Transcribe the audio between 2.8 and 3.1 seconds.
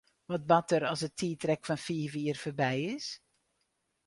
is?